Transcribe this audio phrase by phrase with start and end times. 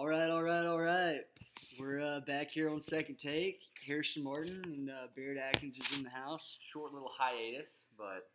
[0.00, 1.20] All right, all right, all right.
[1.78, 3.60] We're uh, back here on second take.
[3.86, 6.58] Harrison Martin and uh, Barrett Atkins is in the house.
[6.72, 8.30] Short little hiatus, but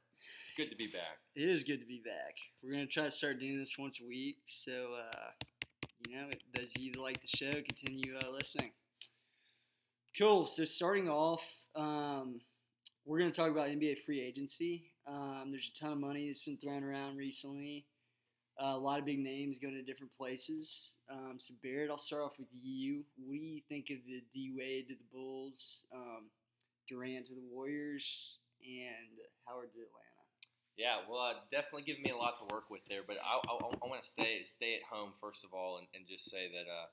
[0.56, 1.18] good to be back.
[1.36, 2.36] It is good to be back.
[2.64, 4.38] We're gonna try to start doing this once a week.
[4.46, 5.32] So, uh,
[6.08, 8.70] you know, those of you that like the show, continue uh, listening.
[10.16, 10.46] Cool.
[10.46, 11.42] So, starting off,
[11.76, 12.42] um,
[13.08, 14.92] we're gonna talk about NBA free agency.
[15.08, 17.88] Um, there's a ton of money that's been thrown around recently.
[18.62, 20.96] Uh, a lot of big names going to different places.
[21.12, 23.04] Um, so Barrett, I'll start off with you.
[23.20, 26.32] What do you think of the D Wade to the Bulls, um,
[26.88, 30.16] Durant to the Warriors, and Howard to Atlanta?
[30.78, 33.04] Yeah, well, uh, definitely giving me a lot to work with there.
[33.04, 36.08] But I, I, I want to stay stay at home first of all, and, and
[36.08, 36.88] just say that uh,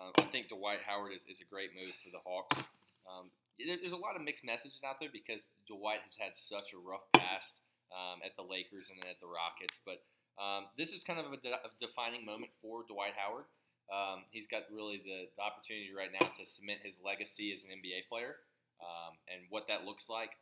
[0.00, 2.56] uh, I think Dwight Howard is, is a great move for the Hawks.
[3.04, 3.28] Um,
[3.60, 6.80] there, there's a lot of mixed messages out there because Dwight has had such a
[6.80, 7.60] rough past
[7.92, 10.00] um, at the Lakers and then at the Rockets, but
[10.40, 13.44] um, this is kind of a, de- a, defining moment for Dwight Howard.
[13.92, 17.74] Um, he's got really the, the, opportunity right now to cement his legacy as an
[17.76, 18.40] NBA player,
[18.80, 20.32] um, and what that looks like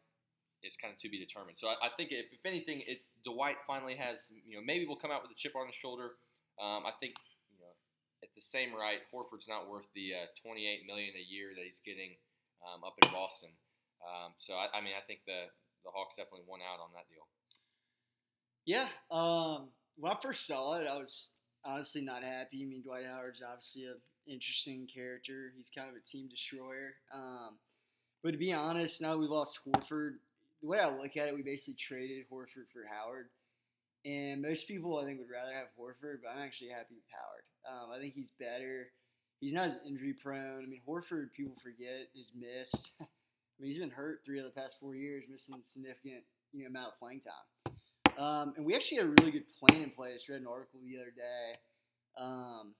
[0.62, 1.58] is kind of to be determined.
[1.58, 5.00] So I, I think if, if anything, it, Dwight finally has you know maybe will
[5.00, 6.20] come out with a chip on his shoulder.
[6.62, 7.18] Um, I think
[7.50, 7.74] you know
[8.22, 11.82] at the same right, Horford's not worth the uh, 28 million a year that he's
[11.82, 12.14] getting
[12.62, 13.50] um, up in Boston.
[14.04, 15.50] Um, so I, I mean I think the
[15.82, 17.26] the Hawks definitely won out on that deal.
[18.68, 18.88] Yeah.
[20.00, 21.30] When I first saw it, I was
[21.62, 22.62] honestly not happy.
[22.62, 25.52] I mean, Dwight Howard's obviously an interesting character.
[25.54, 26.94] He's kind of a team destroyer.
[27.14, 27.56] Um,
[28.22, 30.14] but to be honest, now we lost Horford.
[30.62, 33.28] The way I look at it, we basically traded Horford for Howard.
[34.06, 37.44] And most people, I think, would rather have Horford, but I'm actually happy with Howard.
[37.68, 38.88] Um, I think he's better.
[39.40, 40.64] He's not as injury prone.
[40.64, 42.92] I mean, Horford, people forget, is missed.
[43.00, 43.04] I
[43.60, 46.92] mean, he's been hurt three of the past four years, missing significant you know amount
[46.92, 47.59] of playing time.
[48.20, 50.28] Um, and we actually had a really good plan in place.
[50.28, 51.58] Read an article the other day
[52.18, 52.74] um,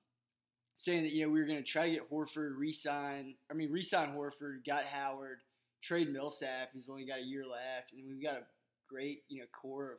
[0.76, 3.34] saying that you know we were going to try to get Horford re-sign.
[3.50, 5.38] I mean, re-sign Horford, got Howard,
[5.82, 8.44] trade Millsap, who's only got a year left, and we've got a
[8.88, 9.98] great you know core of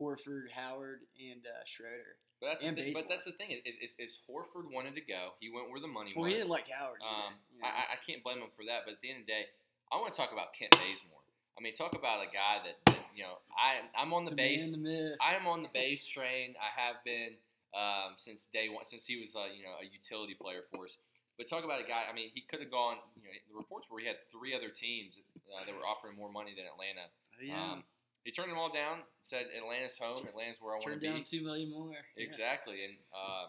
[0.00, 2.16] Horford, Howard, and uh, Schroeder.
[2.40, 5.38] But that's, the thing, but that's the thing is, is, is, Horford wanted to go.
[5.38, 6.32] He went where the money well, was.
[6.34, 6.98] he didn't like Howard.
[6.98, 7.70] Um, you know?
[7.70, 8.82] I, I can't blame him for that.
[8.82, 9.46] But at the end of the day,
[9.94, 11.21] I want to talk about Kent Bazemore.
[11.58, 14.62] I mean, talk about a guy that, you know, I I'm on the, the base.
[14.62, 15.16] Man, the myth.
[15.20, 16.54] I am on the base train.
[16.56, 17.36] I have been
[17.76, 20.96] um, since day one, since he was uh, you know a utility player for us.
[21.36, 22.04] But talk about a guy.
[22.08, 23.00] I mean, he could have gone.
[23.16, 25.16] You know, the reports where he had three other teams
[25.48, 27.08] uh, that were offering more money than Atlanta.
[27.08, 27.56] Oh, yeah.
[27.56, 27.84] Um,
[28.24, 29.02] he turned them all down.
[29.24, 30.20] Said Atlanta's home.
[30.28, 31.10] Atlanta's where I want to Turned be.
[31.10, 31.90] down two million more.
[31.90, 32.22] Yeah.
[32.22, 33.48] Exactly, and um,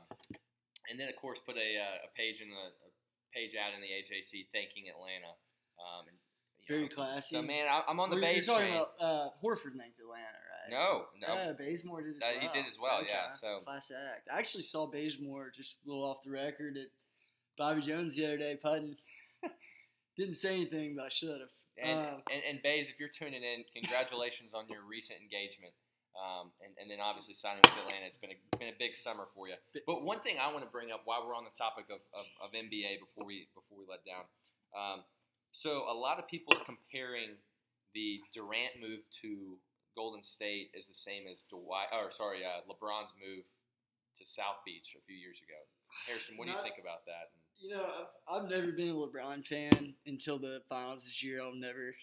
[0.89, 2.89] and then of course put a, uh, a page in the a
[3.35, 5.35] page out in the AJC thanking Atlanta.
[5.77, 6.17] Um, and,
[6.67, 7.35] Very know, classy.
[7.35, 8.81] So man, I, I'm on the base You're talking train.
[8.81, 10.71] about uh, Horford named Atlanta, right?
[10.71, 12.39] no, no, Yeah, Bazemore did as well.
[12.39, 14.29] he did as well, yeah, so- class act.
[14.33, 16.87] I actually saw Bazemore just a little off the record at
[17.57, 18.95] Bobby Jones the other day putting.
[20.17, 21.49] Didn't say anything, but I should have.
[21.81, 25.73] and, Um, and and Bays, if you're tuning in, congratulations on your recent engagement.
[26.13, 29.25] Um, and, and then obviously signing with Atlanta, it's been a been a big summer
[29.33, 29.55] for you.
[29.89, 32.25] But one thing I want to bring up while we're on the topic of, of,
[32.37, 34.21] of NBA before we before we let down,
[34.77, 35.01] um,
[35.53, 37.37] so a lot of people are comparing
[37.93, 39.57] the Durant move to
[39.95, 43.45] Golden State is the same as Dwight, or sorry, uh, LeBron's move
[44.17, 45.59] to South Beach a few years ago.
[46.07, 47.29] Harrison, what do you Not- think about that?
[47.61, 51.41] You know, I've, I've never been a LeBron fan until the finals this year.
[51.41, 51.95] I'll never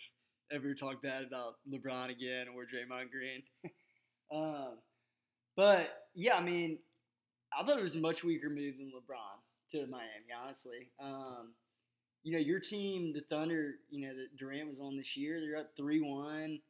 [0.53, 3.43] ever talk bad about LeBron again or Draymond Green.
[4.33, 4.79] um,
[5.57, 6.79] but yeah, I mean,
[7.57, 10.31] I thought it was a much weaker move than LeBron to Miami.
[10.43, 11.53] Honestly, um,
[12.23, 15.61] you know, your team, the Thunder, you know, that Durant was on this year, they're
[15.61, 16.61] up three one.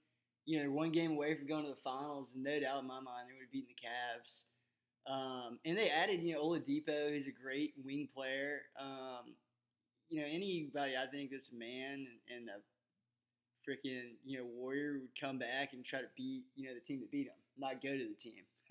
[0.47, 2.99] You know, one game away from going to the finals, and no doubt in my
[3.01, 4.45] mind they would have beaten the Cavs.
[5.07, 8.63] Um, and they added, you know, Oladipo, who's a great wing player.
[8.81, 9.35] Um,
[10.09, 12.59] you know, anybody I think that's a man and, and a
[13.69, 17.01] freaking, you know, warrior would come back and try to beat, you know, the team
[17.01, 18.43] that beat him, not go to the team.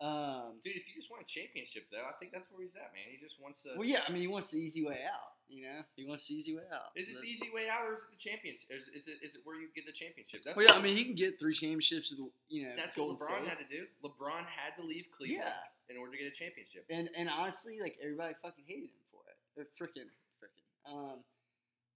[0.00, 2.90] um, Dude, if you just want a championship, though, I think that's where he's at,
[2.92, 3.06] man.
[3.10, 3.70] He just wants to.
[3.76, 5.37] well, yeah, I mean, he wants the easy way out.
[5.48, 6.92] You know, he wants the easy way out.
[6.94, 8.68] Is it the easy way out, or is it the championship?
[8.68, 10.42] Is, is it is it where you get the championship?
[10.44, 13.16] That's Well, yeah, I mean, he can get three championships with, you know, that's Golden
[13.16, 13.48] what LeBron State.
[13.48, 13.86] had to do.
[14.04, 16.84] LeBron had to leave Cleveland Yeah, in order to get a championship.
[16.90, 19.36] and and honestly, like everybody fucking hated him for it.
[19.56, 20.68] They're freaking, freaking.
[20.84, 21.24] Um,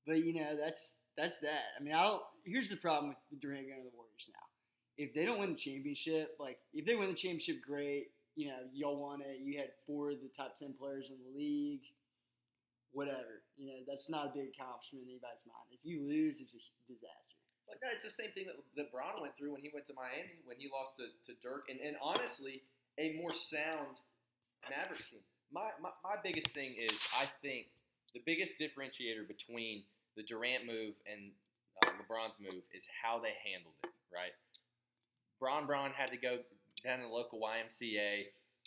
[0.06, 1.76] but you know, that's that's that.
[1.78, 2.22] I mean, I don't.
[2.44, 4.48] Here's the problem with Durant going to the Warriors now.
[4.96, 8.08] If they don't win the championship, like if they win the championship, great.
[8.34, 9.40] You know, y'all won it.
[9.44, 11.82] You had four of the top ten players in the league.
[12.92, 13.31] Whatever.
[13.56, 15.68] You know, that's not a big accomplishment in anybody's mind.
[15.70, 17.36] If you lose, it's a disaster.
[17.68, 19.94] But no, it's the same thing that, that Bron went through when he went to
[19.94, 22.62] Miami when he lost to, to Dirk, and, and honestly,
[22.98, 23.96] a more sound
[24.68, 25.24] Mavericks team.
[25.50, 27.72] my, my my biggest thing is I think
[28.14, 29.84] the biggest differentiator between
[30.16, 31.32] the Durant move and
[31.80, 33.90] uh, LeBron's move is how they handled it.
[34.12, 34.36] Right,
[35.40, 36.38] Bron Bron had to go
[36.84, 38.26] down to the local YMCA,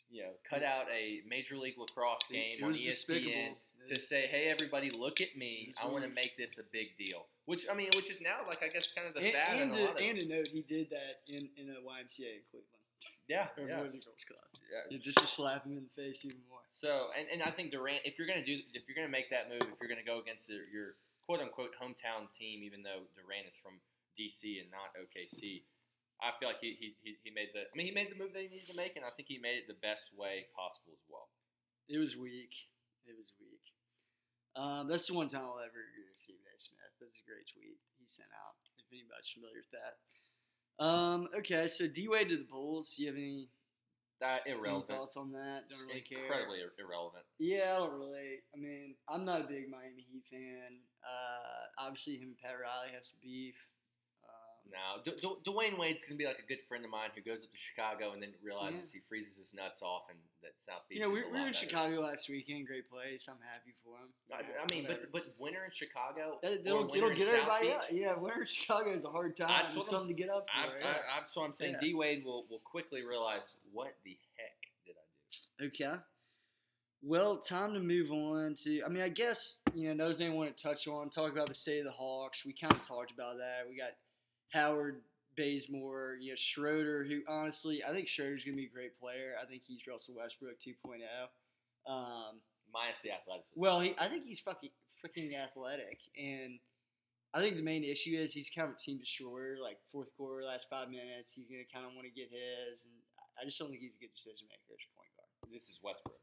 [0.09, 3.57] you know, cut out a Major League Lacrosse game It on was ESPN despicable.
[3.87, 5.73] To say, "Hey, everybody, look at me!
[5.81, 8.63] I want to make this a big deal." Which I mean, which is now like
[8.63, 10.61] I guess kind of the and, fad and, in a of and to note, he
[10.61, 12.83] did that in, in a YMCA in Cleveland.
[13.27, 14.41] yeah, Or yeah, Boys and Girls Club.
[14.89, 14.97] yeah.
[14.97, 16.65] Just to slap him in the face even more.
[16.73, 19.47] So, and, and I think Durant, if you're gonna do, if you're gonna make that
[19.49, 23.47] move, if you're gonna go against your, your quote unquote hometown team, even though Durant
[23.47, 23.77] is from
[24.17, 25.61] DC and not OKC,
[26.21, 28.41] I feel like he, he, he made the, I mean, he made the move that
[28.41, 31.03] he needed to make, and I think he made it the best way possible as
[31.11, 31.27] well.
[31.89, 32.55] It was weak.
[33.07, 33.61] It was weak.
[34.55, 36.55] Um, that's the one time I'll ever agree with Stephen A.
[36.57, 36.93] Smith.
[36.99, 38.55] That was a great tweet he sent out.
[38.79, 39.93] If anybody's familiar with that.
[40.79, 42.93] Um, okay, so D Wade to the Bulls.
[42.95, 43.47] Do you have any,
[44.21, 45.67] That any irrelevant, thoughts on that?
[45.69, 46.23] Don't really care.
[46.23, 47.23] incredibly irrelevant.
[47.39, 48.43] Yeah, I don't really.
[48.53, 50.79] I mean, I'm not a big Miami Heat fan.
[51.03, 53.55] Uh, obviously, him and Pat Riley have some beef.
[54.71, 57.43] No, D- D- Dwyane Wade's gonna be like a good friend of mine who goes
[57.43, 60.99] up to Chicago and then realizes he freezes his nuts off and that South Beach.
[60.99, 61.53] know, we, we were in.
[61.53, 62.67] Chicago last weekend.
[62.67, 63.27] Great place.
[63.29, 64.09] I'm happy for him.
[64.33, 65.07] I, I mean, whatever.
[65.13, 67.83] but but winter in Chicago, That- It'll, it'll get South everybody Beach, up.
[67.91, 69.47] Yeah, winter in Chicago is a hard time.
[69.49, 70.71] That's It's what I'm something to get up for.
[70.75, 70.87] I, yeah.
[71.15, 71.73] I, that's what I'm saying.
[71.81, 71.87] Yeah.
[71.87, 75.05] D Wade will, will quickly realize what the heck did I
[75.61, 75.67] do?
[75.67, 76.01] Okay.
[77.01, 78.81] Well, time to move on to.
[78.83, 81.09] I mean, I guess you know another thing I want to touch on.
[81.09, 82.43] Talk about the state of the Hawks.
[82.45, 83.67] We kind of talked about that.
[83.69, 83.91] We got
[84.51, 85.01] Howard
[85.37, 89.35] Bazemore, you know Schroeder, who honestly I think Schroeder's gonna be a great player.
[89.41, 91.01] I think he's Russell Westbrook 2.0.
[91.91, 92.39] Um,
[92.73, 93.59] Minus the athleticism.
[93.59, 94.69] well, he, I think he's fucking
[95.03, 96.59] freaking athletic, and
[97.33, 99.57] I think the main issue is he's kind of a team destroyer.
[99.61, 102.93] Like fourth quarter, last five minutes, he's gonna kind of want to get his, and
[103.39, 105.53] I just don't think he's a good decision maker as a point guard.
[105.53, 106.19] this is Westbrook.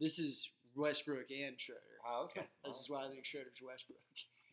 [0.00, 1.98] This is Westbrook and Schroeder.
[2.06, 2.46] Oh, okay.
[2.64, 3.98] This is why I think Schroeder's Westbrook.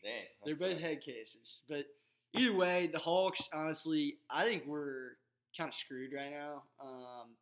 [0.04, 0.26] Dang.
[0.46, 1.86] They're both uh, head cases, but
[2.34, 3.50] either way, the Hawks.
[3.54, 5.18] Honestly, I think we're
[5.58, 6.64] kind of screwed right now.
[6.82, 7.36] Um,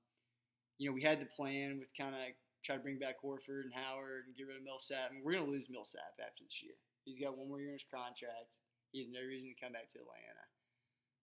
[0.78, 2.22] you know, we had the plan with kind of
[2.66, 5.10] try to bring back Horford and Howard and get rid of Millsap.
[5.10, 6.74] I mean, we're gonna lose Millsap after this year.
[7.06, 8.50] He's got one more year in his contract.
[8.92, 10.46] He has no reason to come back to Atlanta.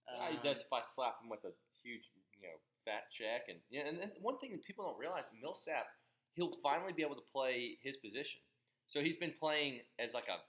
[0.09, 2.03] Yeah, he Um, does if I slap him with a huge,
[2.35, 5.87] you know, fat check, and yeah, and then one thing that people don't realize, Millsap,
[6.35, 8.41] he'll finally be able to play his position.
[8.89, 10.41] So he's been playing as like a,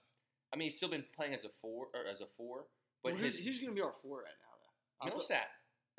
[0.54, 2.66] I mean, he's still been playing as a four or as a four,
[3.04, 5.16] but well, who's, his who's gonna be our four right now though?
[5.16, 5.48] Millsap,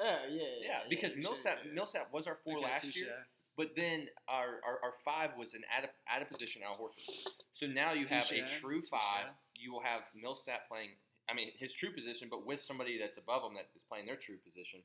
[0.00, 0.44] Oh yeah, yeah.
[0.64, 1.72] yeah, because sure, Millsap yeah.
[1.72, 5.60] Millsap was our four Okay, last year, but then our, our, our five was an
[5.76, 6.96] out of, out of position Al Horford.
[7.52, 9.28] So now you have a Touche, true five.
[9.56, 10.96] You will have Millsap playing,
[11.28, 14.16] I mean, his true position, but with somebody that's above him that is playing their
[14.16, 14.80] true position.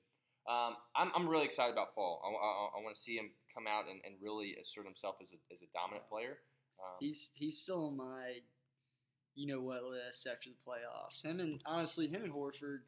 [0.51, 2.21] Um, I'm, I'm really excited about Paul.
[2.21, 5.31] I, I, I want to see him come out and, and really assert himself as
[5.31, 6.37] a, as a dominant player.
[6.77, 8.43] Um, He's he's still on my,
[9.35, 11.23] you know what list after the playoffs.
[11.23, 12.79] Him and honestly, him and Horford,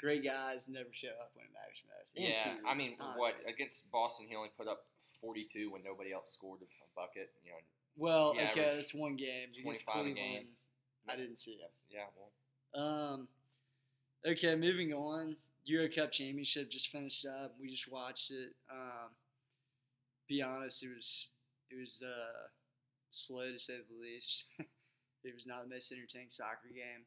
[0.00, 2.16] great guys, never show up when it matters most.
[2.16, 4.84] And yeah, Teague, I mean, what against Boston, he only put up
[5.20, 7.30] 42 when nobody else scored a bucket.
[7.44, 7.56] You know,
[7.96, 10.16] Well, okay, that's one game against 25 Cleveland.
[10.16, 10.46] game.
[11.08, 11.68] I didn't see him.
[11.90, 13.28] yeah, well, Um,
[14.26, 15.36] okay, moving on.
[15.66, 17.54] Euro Cup Championship just finished up.
[17.58, 18.52] We just watched it.
[18.70, 19.08] Um,
[20.28, 21.28] be honest, it was
[21.70, 22.48] it was uh,
[23.10, 24.44] slow to say the least.
[25.24, 27.04] it was not the most entertaining soccer game.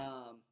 [0.00, 0.42] Um,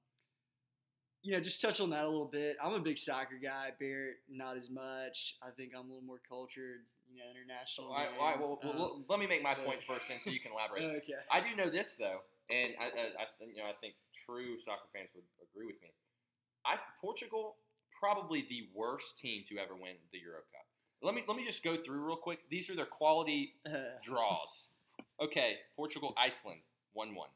[1.27, 2.57] you know, just touch on that a little bit.
[2.63, 3.75] I'm a big soccer guy.
[3.81, 5.35] Barrett, not as much.
[5.43, 6.87] I think I'm a little more cultured.
[7.11, 7.91] You know, international.
[7.91, 10.31] All right, all right well, Um, well, let me make my point first, then, so
[10.31, 10.83] you can elaborate.
[11.03, 11.19] okay.
[11.31, 13.95] I do know this though, and I, I, I you know I think
[14.27, 15.91] true soccer fans would agree with me.
[16.67, 17.57] I Portugal
[17.99, 20.67] probably the worst team to ever win the Euro Cup.
[21.03, 22.39] Let me let me just go through real quick.
[22.51, 23.55] These are their quality
[24.03, 24.69] draws.
[25.23, 26.61] Okay, Portugal Iceland
[26.97, 27.29] one one.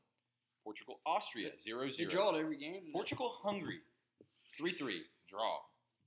[0.64, 2.10] Portugal Austria 0 They 0.
[2.10, 2.90] draw it every game.
[2.92, 3.80] Portugal Hungary
[4.58, 5.58] three three draw.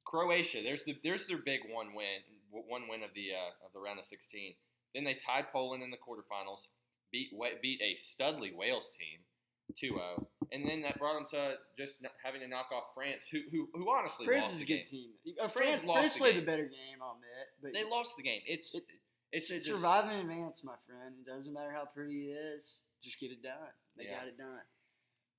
[0.06, 3.80] Croatia there's the there's their big one win one win of the uh, of the
[3.80, 4.54] round of 16.
[4.94, 6.68] Then they tied Poland in the quarterfinals,
[7.12, 7.30] beat
[7.62, 9.26] beat a studly Wales team
[9.82, 13.70] 2-0, and then that brought them to just having to knock off France, who who,
[13.74, 15.10] who honestly France lost is a the good game.
[15.26, 15.36] team.
[15.42, 16.46] Uh, France France, France the played game.
[16.46, 17.48] the better game, I'll admit.
[17.64, 18.42] But They lost the game.
[18.46, 18.84] It's It-
[19.32, 21.16] it's It's just, and advance, my friend.
[21.18, 22.84] It doesn't matter how pretty it is.
[23.04, 23.54] Just get it done.
[23.98, 24.20] They Yeah.
[24.20, 24.62] got it done.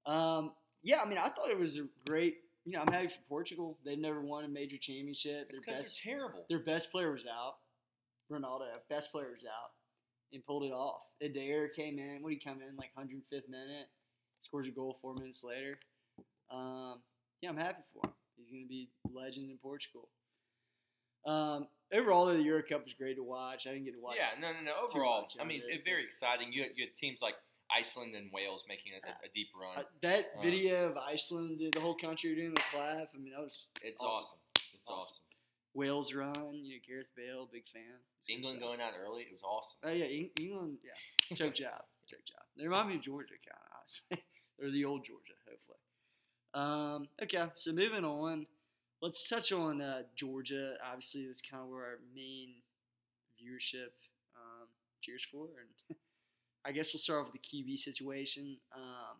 [0.07, 2.37] Um, yeah, I mean, I thought it was a great.
[2.67, 3.79] You know, I'm happy for Portugal.
[3.85, 5.51] They've never won a major championship.
[5.51, 6.47] It's Their best, they're terrible.
[6.49, 7.57] their best player was out.
[8.31, 9.73] Ronaldo, best player was out,
[10.33, 11.03] and pulled it off.
[11.21, 12.23] Eder came in.
[12.23, 13.89] What did he come in like 105th minute?
[14.43, 15.79] Scores a goal four minutes later.
[16.51, 17.03] Um,
[17.43, 18.15] yeah, I'm happy for him.
[18.37, 20.09] He's going to be legend in Portugal.
[21.27, 23.67] Um, overall, the Euro Cup was great to watch.
[23.67, 24.17] I didn't get to watch.
[24.19, 24.73] Yeah, no, no, no.
[24.89, 26.53] Overall, I mean, it, very exciting.
[26.53, 27.35] You had, you had teams like
[27.77, 29.79] Iceland and Wales making a, a, a deep run.
[29.79, 33.09] Uh, that Uh, video of Iceland, the whole country doing the clap.
[33.15, 34.27] I mean, that was It's awesome.
[34.27, 34.39] awesome.
[34.55, 34.99] It's Awesome.
[34.99, 35.17] awesome.
[35.75, 36.55] Wales run.
[36.55, 37.99] You know, Gareth Bale, big fan.
[38.29, 39.23] England going out early.
[39.23, 39.79] It was awesome.
[39.83, 40.79] Oh yeah, Eng- England.
[40.85, 42.43] Yeah, choke job, choke job.
[42.57, 44.25] They remind me of Georgia, kind of honestly,
[44.63, 45.79] or the old Georgia, hopefully.
[46.55, 48.47] Um, okay, so moving on,
[49.03, 50.75] let's touch on uh, Georgia.
[50.87, 52.55] Obviously, that's kind of where our main
[53.37, 53.91] viewership
[54.37, 54.69] um,
[55.03, 55.97] cheers for, and
[56.67, 58.57] I guess we'll start off with the QB situation.
[58.75, 59.17] Um,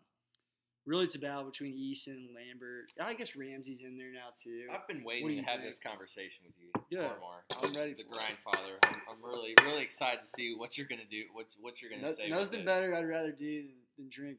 [0.85, 2.91] really, it's a battle between Eason and Lambert.
[2.99, 4.65] I guess Ramsey's in there now too.
[4.73, 5.69] I've been waiting to have think?
[5.71, 7.05] this conversation with you, Good.
[7.05, 8.85] I'm ready The for it.
[8.85, 11.23] I'm, I'm really, really excited to see what you're gonna do.
[11.33, 12.29] What, what you're gonna No- say.
[12.29, 14.37] nothing better I'd rather do than, than drink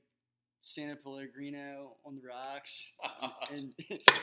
[0.58, 2.92] Santa Pellegrino on the rocks
[3.52, 3.70] and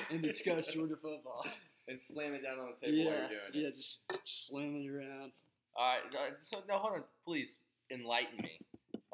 [0.10, 1.46] and discuss Georgia football.
[1.88, 3.78] and slam it down on the table yeah, while you're doing yeah, it.
[3.78, 5.32] just slamming it around.
[5.78, 6.34] All right.
[6.44, 7.58] So now hold on, please
[7.92, 8.60] enlighten me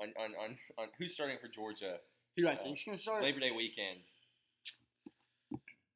[0.01, 1.98] on, on, on, on who's starting for Georgia
[2.38, 3.24] Who do I Uh, think's gonna start?
[3.24, 4.00] Labor Day weekend.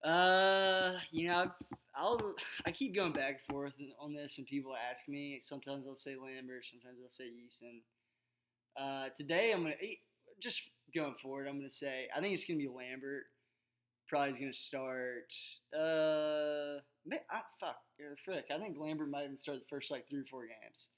[0.04, 1.50] Uh, you know,
[1.96, 2.34] I'll
[2.66, 5.40] I keep going back and forth on this when people ask me.
[5.42, 7.82] Sometimes they'll say Lambert, sometimes they'll say Eason.
[8.76, 9.76] Uh, today I'm gonna
[10.42, 11.48] just going forward.
[11.48, 13.24] I'm gonna say I think it's gonna be Lambert.
[14.10, 15.34] Probably is gonna start.
[15.74, 17.78] Uh, ma- ah, fuck
[18.26, 18.46] frick.
[18.54, 20.90] I think Lambert might even start the first like three or four games.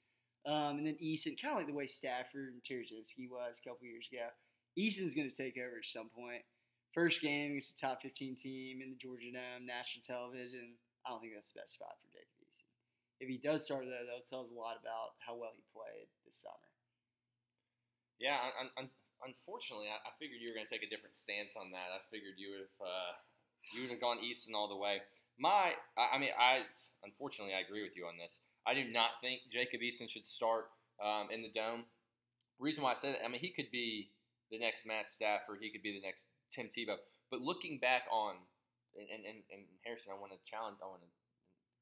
[0.46, 3.82] Um, and then Eason, kind of like the way Stafford and Tereshinski was a couple
[3.82, 4.30] years ago.
[4.78, 6.46] Eason's gonna take over at some point.
[6.94, 10.78] First game against the top 15 team in the Georgia Dome, national television.
[11.04, 12.66] I don't think that's the best spot for Jacob Eason.
[13.20, 16.06] If he does start though, that'll tell us a lot about how well he played
[16.24, 16.70] this summer.
[18.22, 21.56] Yeah, un- un- unfortunately, I-, I figured you were going to take a different stance
[21.58, 21.92] on that.
[21.92, 23.12] I figured you would have uh,
[23.74, 25.02] you would have gone Easton all the way.
[25.36, 26.64] My, I, I mean, I
[27.04, 28.40] unfortunately I agree with you on this.
[28.66, 30.66] I do not think Jacob Eason should start
[31.02, 31.84] um, in the dome.
[32.58, 34.10] Reason why I said it, I mean, he could be
[34.50, 35.58] the next Matt Stafford.
[35.60, 36.96] He could be the next Tim Tebow.
[37.30, 38.36] But looking back on,
[38.96, 40.78] and, and, and, Harrison, I want to challenge.
[40.82, 41.12] I want to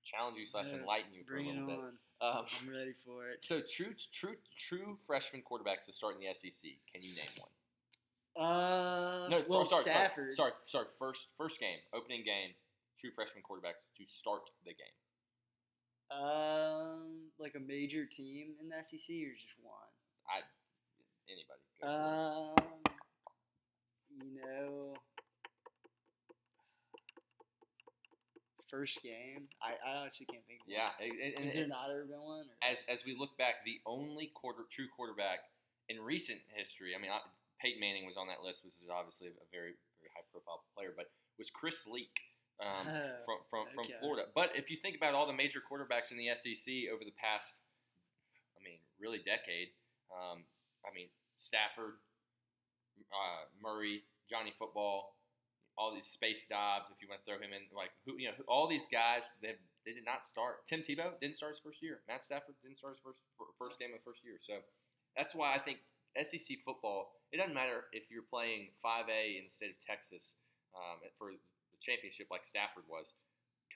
[0.05, 1.97] challenge you slash enlighten you for Bring a little bit.
[2.21, 3.45] Um, I'm ready for it.
[3.45, 6.71] so true, true, true freshman quarterbacks to start in the SEC.
[6.93, 7.53] Can you name one?
[8.35, 10.35] Uh, No, well, sorry, Stafford.
[10.35, 10.87] Sorry, sorry, sorry.
[10.99, 12.55] First, first game, opening game.
[13.00, 14.97] True freshman quarterbacks to start the game.
[16.14, 19.90] Um, like a major team in the SEC or just one?
[20.30, 20.47] I,
[21.26, 21.64] anybody.
[21.83, 22.54] Um,
[24.23, 24.94] you know,
[28.71, 29.49] first game.
[29.62, 30.61] I, I honestly can't think.
[30.62, 31.11] Of yeah, one.
[31.11, 32.47] and, and- Is there and not ever been one?
[32.47, 32.56] Or?
[32.62, 35.50] as as we look back, the only quarter true quarterback
[35.88, 36.94] in recent history.
[36.97, 37.21] I mean, I,
[37.61, 40.94] Peyton Manning was on that list, which is obviously a very very high profile player,
[40.97, 42.34] but was Chris Leak.
[42.63, 43.99] Um, Oh, from from, from okay.
[43.99, 47.15] Florida, but if you think about all the major quarterbacks in the SEC over the
[47.19, 47.51] past,
[48.55, 49.75] I mean, really decade,
[50.15, 50.47] um,
[50.87, 51.11] I mean
[51.43, 51.99] Stafford,
[53.11, 55.19] uh, Murray, Johnny Football,
[55.77, 56.91] all these Space Dobbs.
[56.95, 59.27] If you want to throw him in, like who you know, who- all these guys,
[59.43, 60.63] they they did not start.
[60.71, 62.01] Tim Tebow didn't start his first year.
[62.07, 63.19] Matt Stafford didn't start his first
[63.59, 64.39] first game of the first year.
[64.41, 64.63] So
[65.19, 65.83] that's why I think
[66.15, 67.19] SEC football.
[67.35, 70.39] It doesn't matter if you're playing 5A in the state of Texas
[70.79, 71.35] um, for
[71.85, 73.12] championship like Stafford was.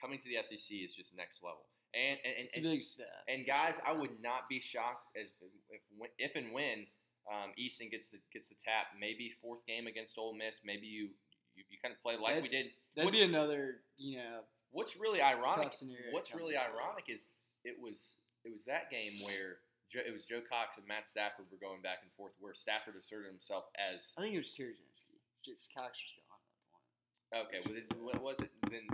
[0.01, 1.67] Coming to the SEC is just next level.
[1.93, 5.33] And and, and, it's and and guys, I would not be shocked as
[5.69, 5.81] if
[6.17, 6.85] if and when
[7.29, 8.93] um, Eason gets the gets the tap.
[8.97, 10.61] Maybe fourth game against Ole Miss.
[10.63, 11.09] Maybe you
[11.57, 12.71] you, you kind of play like That- we did.
[12.95, 15.73] That'd what's- be another, you know, What's really ironic?
[16.13, 17.25] What's really ironic is
[17.65, 21.57] it was it was that game where it was Joe Cox and Matt Stafford were
[21.57, 25.17] going back and forth, where Stafford asserted himself as I think it was Tereshinski.
[25.41, 26.85] Just Cox was gone at that point.
[27.33, 27.59] Okay.
[27.65, 28.87] Was it what was it then?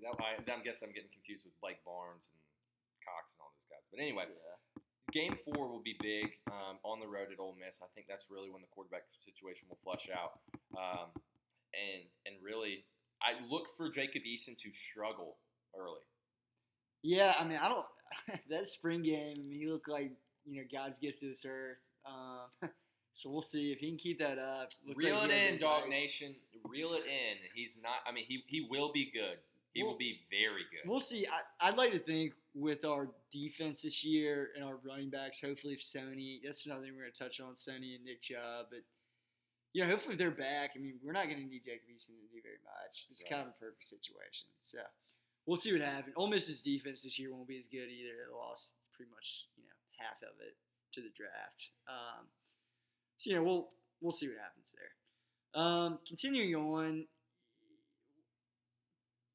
[0.00, 2.40] That, I, I'm guessing I'm getting confused with Blake Barnes and
[3.04, 3.84] Cox and all those guys.
[3.92, 4.56] But anyway, Yeah.
[5.12, 7.82] Game four will be big um, on the road at Ole Miss.
[7.82, 10.38] I think that's really when the quarterback situation will flush out,
[10.78, 11.10] um,
[11.74, 12.86] and and really,
[13.20, 15.38] I look for Jacob Eason to struggle
[15.76, 16.06] early.
[17.02, 17.86] Yeah, I mean, I don't.
[18.50, 20.12] that spring game, he looked like
[20.46, 21.78] you know God's gift to this earth.
[22.06, 22.70] Um,
[23.12, 24.68] so we'll see if he can keep that up.
[24.86, 25.90] Looks Reel like it in, Dog ice.
[25.90, 26.34] Nation.
[26.64, 27.36] Reel it in.
[27.54, 27.96] He's not.
[28.06, 29.38] I mean, he he will be good.
[29.72, 30.88] He Well- will be very good.
[30.88, 31.26] We'll see.
[31.26, 35.74] I, I'd like to think with our defense this year and our running backs, hopefully
[35.74, 38.66] if Sony, that's another thing we're going to touch on, Sony and Nick Chubb.
[38.70, 38.80] But,
[39.72, 42.18] you know, hopefully if they're back, I mean, we're not going to need Jacob Eason
[42.18, 43.06] to do very much.
[43.12, 44.50] It's kind of a perfect situation.
[44.62, 44.78] So
[45.46, 46.14] we'll see what happens.
[46.16, 48.26] Ole Miss's defense this year won't be as good either.
[48.26, 50.58] They lost pretty much, you know, half of it
[50.94, 51.70] to the draft.
[51.86, 52.26] Um,
[53.20, 53.68] so, you know, we'll,
[54.00, 55.62] we'll see what happens there.
[55.62, 57.04] Um, continuing on,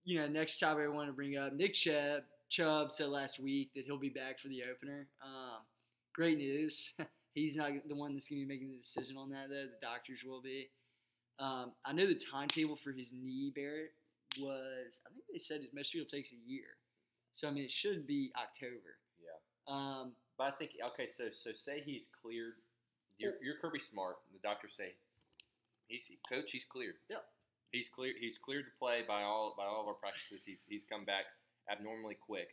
[0.05, 3.69] you know, next topic I want to bring up, Nick Chubb Chubb said last week
[3.75, 5.07] that he'll be back for the opener.
[5.23, 5.61] Um,
[6.13, 6.93] great news.
[7.35, 9.65] He's not the one that's going to be making the decision on that, though.
[9.65, 10.69] The doctors will be.
[11.37, 13.91] Um, I know the timetable for his knee, Barrett,
[14.39, 16.79] was, I think they said his people takes a year.
[17.33, 18.97] So, I mean, it should be October.
[19.19, 19.35] Yeah.
[19.67, 22.55] Um, But I think okay, so so say he's cleared.
[23.17, 24.17] You're, you're Kirby Smart.
[24.34, 24.93] The doctors say
[25.88, 26.51] he's coach.
[26.51, 26.95] He's cleared.
[27.10, 27.24] Yep.
[27.72, 28.13] He's clear.
[28.19, 30.43] He's cleared to play by all by all of our practices.
[30.45, 31.25] He's he's come back
[31.72, 32.50] abnormally quick.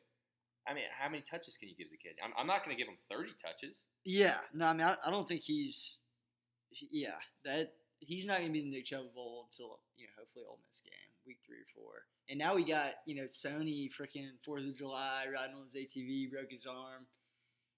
[0.66, 2.14] I mean, how many touches can you give the kid?
[2.22, 3.74] I'm, I'm not going to give him 30 touches.
[4.06, 5.98] Yeah, no, I mean, I, I don't think he's.
[6.70, 10.14] he- Yeah, that he's not gonna be the Nick Chubb of old until you know
[10.18, 12.06] hopefully Ole Miss game week three or four.
[12.30, 16.30] And now we got you know Sony freaking Fourth of July riding on his ATV,
[16.30, 17.06] broke his arm.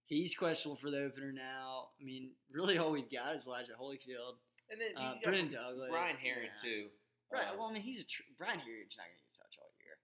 [0.07, 1.89] He's questionable for the opener now.
[2.01, 4.37] I mean, really all we've got is Elijah Holyfield,
[4.71, 6.63] And then uh, Brendan Douglas, Brian Herrien yeah.
[6.63, 6.87] too.
[7.33, 7.49] Right.
[7.51, 9.73] Um, well, I mean, he's a tr- Brian Herrien's not gonna get a touch all
[9.81, 9.97] year.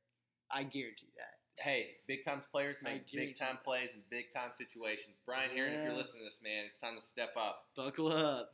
[0.51, 1.63] I guarantee that.
[1.63, 3.65] hey, big time players make big time that.
[3.65, 5.21] plays in big time situations.
[5.27, 7.67] Brian Herrien, if you're listening to this, man, it's time to step up.
[7.77, 8.51] Buckle up.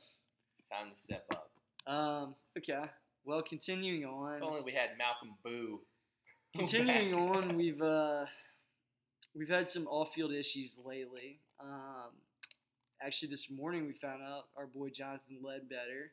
[0.58, 1.50] It's time to step up.
[1.86, 2.34] Um.
[2.58, 2.90] Okay.
[3.24, 4.36] Well, continuing on.
[4.36, 4.48] If on.
[4.50, 5.80] only we had Malcolm Boo.
[6.56, 8.24] Continuing on, we've uh,
[9.37, 11.40] we've had some off-field issues lately.
[11.61, 12.11] Um,
[13.05, 16.12] actually, this morning we found out our boy Jonathan Ledbetter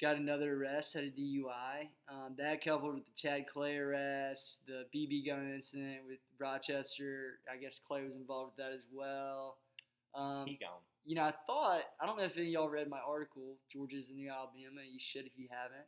[0.00, 1.88] got another arrest, had a DUI.
[2.08, 7.38] Um, that coupled with the Chad Clay arrest, the BB gun incident with Rochester.
[7.52, 9.58] I guess Clay was involved with that as well.
[10.14, 10.70] Um, he gone.
[11.04, 13.56] you know, I thought I don't know if any of y'all read my article.
[13.72, 14.80] Georgia's the new Alabama.
[14.88, 15.86] You should if you haven't.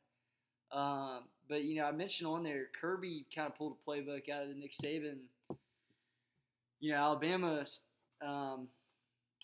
[0.72, 4.42] Um, but you know, I mentioned on there Kirby kind of pulled a playbook out
[4.42, 5.18] of the Nick Saban,
[6.80, 7.80] you know, Alabama's
[8.24, 8.68] um,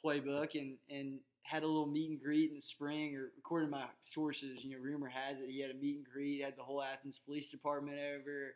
[0.05, 3.73] playbook, and and had a little meet and greet in the spring, or according to
[3.73, 6.62] my sources, you know, rumor has it he had a meet and greet, had the
[6.62, 8.55] whole Athens Police Department over,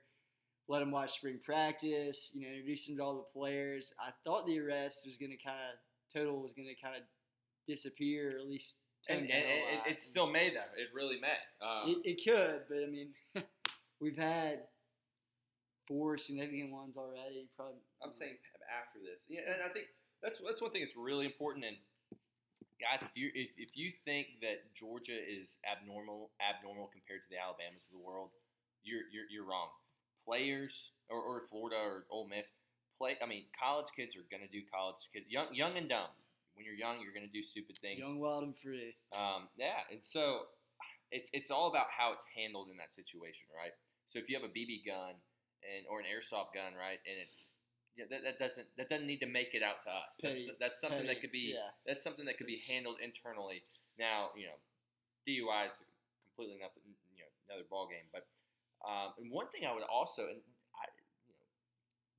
[0.68, 3.92] let him watch spring practice, you know, introduced him to all the players.
[4.00, 5.78] I thought the arrest was going to kind of
[6.14, 7.02] total was going to kind of
[7.68, 8.74] disappear, or at least
[9.08, 10.72] And, and, it, it still may though.
[10.76, 11.38] It really may.
[11.60, 13.08] Um, It, it could, but I mean,
[14.00, 14.60] we've had
[15.86, 17.48] four significant ones already.
[17.56, 17.80] Probably.
[18.02, 18.36] I'm saying
[18.68, 19.26] after this.
[19.28, 19.86] Yeah, and I think
[20.22, 21.64] that's that's one thing that's really important.
[21.64, 21.76] And
[22.80, 27.40] guys, if you if, if you think that Georgia is abnormal abnormal compared to the
[27.40, 28.30] Alabamas of the world,
[28.82, 29.68] you're you're, you're wrong.
[30.26, 30.74] Players
[31.08, 32.50] or, or Florida or Ole Miss
[32.98, 33.14] play.
[33.22, 36.10] I mean, college kids are gonna do college kids young young and dumb.
[36.54, 38.00] When you're young, you're gonna do stupid things.
[38.00, 38.96] young, wild, and free.
[39.12, 40.48] Um, yeah, and so
[41.12, 43.76] it's it's all about how it's handled in that situation, right?
[44.08, 45.14] So if you have a BB gun
[45.62, 47.55] and or an airsoft gun, right, and it's
[47.96, 50.20] yeah, that, that doesn't that doesn't need to make it out to us.
[50.20, 51.72] That's, Petty- that's something that could be yeah.
[51.88, 53.64] that's something that could be handled internally.
[53.98, 54.60] Now, you know,
[55.24, 55.76] DUI is
[56.28, 56.84] completely nothing,
[57.16, 58.04] you know, another ball game.
[58.12, 58.28] But
[58.84, 60.44] um, and one thing I would also, and
[60.76, 60.84] I,
[61.24, 61.48] you know,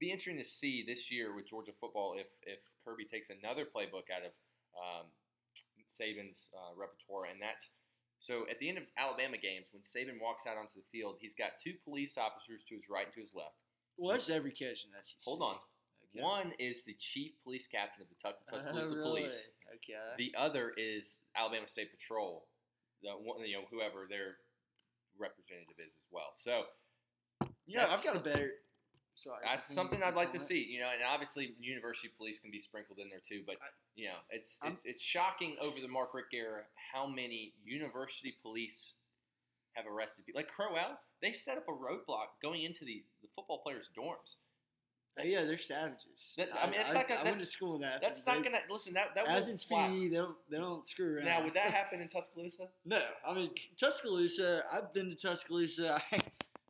[0.02, 4.10] be interesting to see this year with Georgia football if if Kirby takes another playbook
[4.10, 4.34] out of
[4.74, 5.06] um,
[5.94, 7.70] Saban's uh, repertoire, and that's
[8.18, 11.38] so at the end of Alabama games when Saban walks out onto the field, he's
[11.38, 13.62] got two police officers to his right and to his left.
[13.98, 15.06] Well, that's every coach in that.
[15.26, 15.56] Hold on.
[16.16, 16.24] Okay.
[16.24, 19.22] One is the chief police captain of the Tuck- Oh, Tuscaloosa really?
[19.22, 19.48] Police.
[19.76, 19.94] Okay.
[20.18, 22.46] The other is Alabama State Patrol,
[23.04, 24.38] the one, you know whoever their
[25.20, 26.34] representative is as well.
[26.38, 26.64] So
[27.66, 28.52] yeah, I've got a better.
[29.16, 29.42] Sorry.
[29.44, 30.64] that's something I'd like to see.
[30.70, 33.42] You know, and obviously university police can be sprinkled in there too.
[33.46, 36.62] But I- you know, it's it's, it's shocking over the Mark Richt era
[36.94, 38.94] how many university police
[39.78, 40.40] have arrested people.
[40.40, 44.36] Like Crowell, they set up a roadblock going into the, the football players' dorms.
[45.20, 46.36] Oh, yeah, they're savages.
[46.38, 48.02] That- I mean, it's I, not gonna- I went to school in Athens.
[48.04, 48.94] That's not They- gonna listen.
[48.94, 49.66] That that Athens.
[49.66, 51.26] PD, they don't, they don't screw around.
[51.26, 52.68] Now, would that happen in Tuscaloosa?
[52.86, 54.64] No, I mean Tuscaloosa.
[54.72, 56.22] I've been to Tuscaloosa a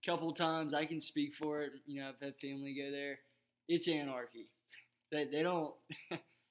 [0.06, 0.74] couple times.
[0.74, 1.72] I can speak for it.
[1.86, 3.20] You know, I've had family go there.
[3.68, 4.48] It's anarchy.
[5.12, 5.74] They they don't.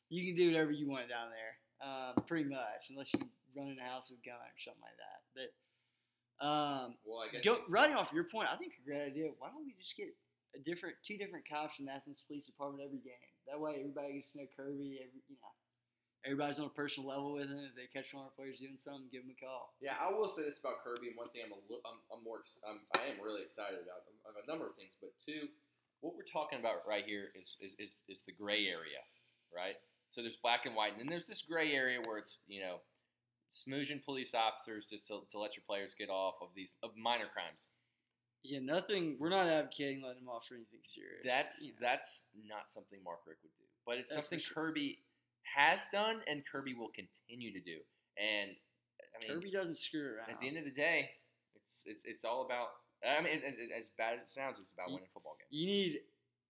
[0.09, 3.21] you can do whatever you want down there, um, pretty much, unless you
[3.55, 5.21] run in a house with a gun or something like that.
[5.35, 5.53] But
[6.41, 9.31] um, Well, I go, riding off your point, I think a great idea.
[9.39, 10.13] Why don't we just get
[10.55, 13.21] a different, two different cops from the Athens Police Department every game?
[13.49, 15.01] That way, everybody gets to know Kirby.
[15.01, 15.53] Every, you know,
[16.27, 17.63] everybody's on a personal level with him.
[17.63, 19.79] If they catch one of our players doing something, give him a call.
[19.79, 22.23] Yeah, I will say this about Kirby, and one thing I'm a li- I'm, I'm
[22.27, 25.47] more I'm, I am really excited about a number of things, but two,
[26.03, 29.01] what we're talking about right here is is, is, is the gray area,
[29.55, 29.79] right?
[30.11, 32.83] So there's black and white, and then there's this gray area where it's you know
[33.57, 37.27] smoozing police officers just to, to let your players get off of these of minor
[37.33, 37.65] crimes.
[38.45, 39.17] Yeah, nothing.
[39.19, 41.25] We're not advocating letting them off for anything serious.
[41.25, 41.79] That's you know.
[41.81, 44.55] that's not something Mark Richt would do, but it's for something sure.
[44.71, 44.99] Kirby
[45.57, 47.79] has done and Kirby will continue to do.
[48.21, 48.53] And
[49.15, 50.31] I mean, Kirby doesn't screw around.
[50.31, 51.11] At the end of the day,
[51.57, 52.69] it's it's it's all about.
[53.03, 55.51] I mean, it, it- as bad as it sounds, it's about You- winning football games.
[55.51, 56.01] you need.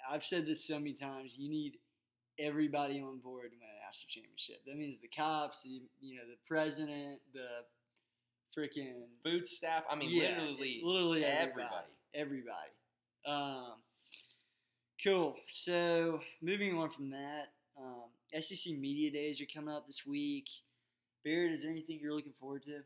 [0.08, 1.34] I've said this so many times.
[1.36, 1.78] You need
[2.38, 4.64] everybody on board a national championship.
[4.66, 7.64] That means the cops, the, you know, the president, the
[8.56, 9.84] freaking Food staff.
[9.90, 11.66] I mean, yeah, literally, literally everybody.
[12.14, 12.46] everybody.
[12.46, 12.70] everybody.
[13.26, 13.72] Um,
[15.02, 15.36] cool.
[15.46, 20.46] So moving on from that, um, SEC media days are coming out this week.
[21.24, 22.80] Barrett, is there anything you're looking forward to?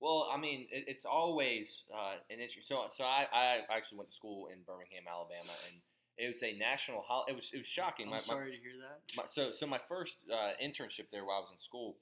[0.00, 2.62] Well, I mean, it, it's always uh, an issue.
[2.62, 5.80] So, so I, I actually went to school in Birmingham, Alabama, and
[6.18, 7.32] it was a national holiday.
[7.32, 8.06] It was it was shocking.
[8.06, 9.00] I'm My- my- sorry to hear that.
[9.16, 11.96] My, so, so my first uh, internship there while I was in school,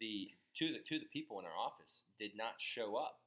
[0.00, 3.20] the two of the two of the people in our office did not show up.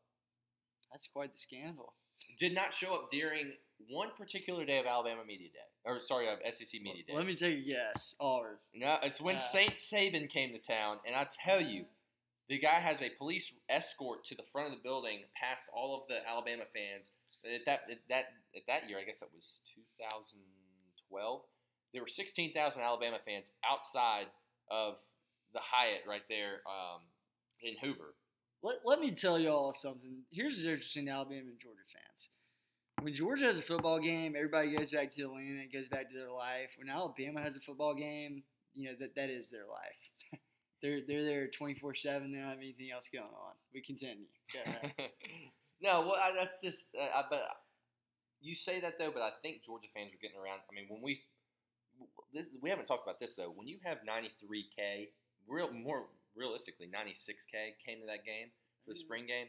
[0.91, 1.93] That's quite the scandal.
[2.39, 3.53] Did not show up during
[3.89, 7.13] one particular day of Alabama Media Day, or sorry, of SEC Media Day.
[7.15, 8.15] Let me take a guess.
[8.19, 8.57] Auburn.
[8.75, 11.85] No, it's when Saint Saban came to town, and I tell you,
[12.49, 16.07] the guy has a police escort to the front of the building, past all of
[16.09, 17.11] the Alabama fans.
[17.43, 19.61] At that at that at that year, I guess that was
[20.01, 21.41] 2012.
[21.93, 24.27] There were 16,000 Alabama fans outside
[24.69, 24.95] of
[25.53, 27.01] the Hyatt right there um,
[27.61, 28.15] in Hoover.
[28.63, 30.23] Let, let me tell y'all something.
[30.31, 32.29] Here's the difference between Alabama and Georgia fans.
[33.01, 36.31] When Georgia has a football game, everybody goes back to Atlanta, goes back to their
[36.31, 36.75] life.
[36.77, 40.39] When Alabama has a football game, you know that that is their life.
[40.83, 42.31] they're they're there twenty four seven.
[42.31, 43.53] They don't have anything else going on.
[43.73, 44.27] We continue.
[45.81, 46.85] No, well, I, that's just.
[46.97, 47.41] Uh, I, but
[48.41, 50.59] you say that though, but I think Georgia fans are getting around.
[50.69, 51.21] I mean, when we
[52.33, 53.51] this, we haven't talked about this though.
[53.55, 55.09] When you have 93k,
[55.47, 58.47] real more realistically, 96k came to that game
[58.85, 59.47] for the spring game.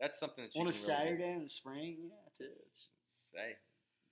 [0.00, 2.92] That's something that you On a really Saturday in the spring, yeah, it is.
[3.34, 3.56] say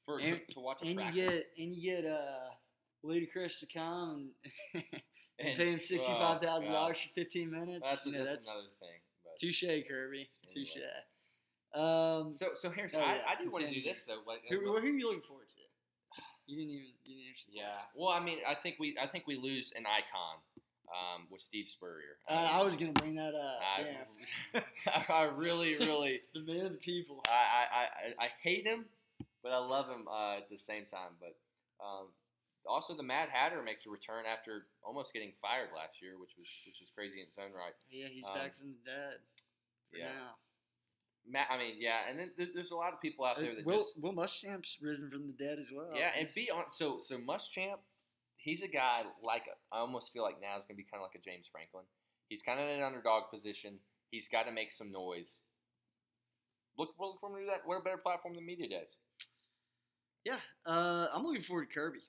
[0.05, 2.53] for And- to, to watch a And you get and you get uh,
[3.05, 4.31] Ludacris to come
[4.75, 4.83] and,
[5.39, 7.85] and And- pay him sixty five thousand dollars for fifteen minutes.
[7.87, 9.01] That's, you know, that's, that's another thing.
[9.41, 10.29] Touche, Kirby.
[10.53, 10.77] Touche.
[11.75, 11.89] Anyway.
[11.89, 14.21] Um, So so here's Oh, I, yeah, I do want to do this though.
[14.27, 15.61] Like, who, uh, who are you looking forward to?
[16.47, 17.65] You didn't even you didn't answer the Yeah.
[17.65, 17.89] question.
[17.97, 20.41] Well, I mean, I think we I think we lose an icon
[20.89, 22.17] um, with Steve Spurrier.
[22.29, 23.61] Uh, I was gonna bring that up.
[23.61, 23.85] I,
[24.55, 24.61] yeah.
[25.09, 27.23] I really, really, the man of the people.
[27.29, 28.87] I, I, I, I hate him,
[29.43, 31.21] but I love him uh, at the same time.
[31.21, 31.37] But
[31.85, 32.09] um,
[32.67, 36.49] also, the Mad Hatter makes a return after almost getting fired last year, which was
[36.65, 37.77] which was crazy in its own right.
[37.91, 39.21] Yeah, he's um, back from the dead.
[39.91, 40.13] For yeah.
[40.17, 40.41] now.
[41.27, 43.65] Matt, I mean, yeah, and then there, there's a lot of people out there that
[43.67, 45.91] Will just Will Muschamp's risen from the dead as well.
[45.95, 46.65] Yeah, and be on.
[46.71, 47.81] So so Muschamp,
[48.37, 51.21] he's a guy like I almost feel like now is gonna be kind of like
[51.21, 51.85] a James Franklin.
[52.29, 53.79] He's kind of in an underdog position.
[54.11, 55.41] He's got to make some noise.
[56.79, 57.61] Look, look for him to do that.
[57.65, 58.97] What a better platform than media days?
[60.25, 62.01] Yeah, uh, I'm looking forward to Kirby.